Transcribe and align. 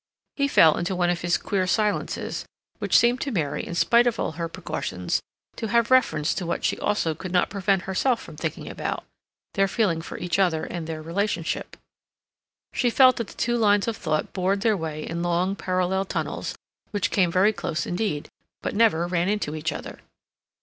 He 0.35 0.47
fell 0.47 0.77
into 0.79 0.95
one 0.95 1.11
of 1.11 1.21
his 1.21 1.37
queer 1.37 1.67
silences, 1.67 2.43
which 2.79 2.97
seemed 2.97 3.21
to 3.21 3.29
Mary, 3.31 3.63
in 3.67 3.75
spite 3.75 4.07
of 4.07 4.19
all 4.19 4.31
her 4.31 4.47
precautions, 4.49 5.21
to 5.57 5.67
have 5.67 5.91
reference 5.91 6.33
to 6.33 6.45
what 6.47 6.65
she 6.65 6.79
also 6.79 7.13
could 7.13 7.31
not 7.31 7.51
prevent 7.51 7.83
herself 7.83 8.19
from 8.19 8.35
thinking 8.35 8.67
about—their 8.67 9.67
feeling 9.67 10.01
for 10.01 10.17
each 10.17 10.39
other 10.39 10.63
and 10.63 10.87
their 10.87 11.03
relationship. 11.03 11.77
She 12.73 12.89
felt 12.89 13.17
that 13.17 13.27
the 13.27 13.35
two 13.37 13.57
lines 13.57 13.87
of 13.87 13.95
thought 13.95 14.33
bored 14.33 14.61
their 14.61 14.75
way 14.75 15.03
in 15.07 15.21
long, 15.21 15.55
parallel 15.55 16.05
tunnels 16.05 16.55
which 16.89 17.11
came 17.11 17.31
very 17.31 17.53
close 17.53 17.85
indeed, 17.85 18.27
but 18.63 18.73
never 18.73 19.05
ran 19.05 19.29
into 19.29 19.53
each 19.55 19.71
other. 19.71 19.99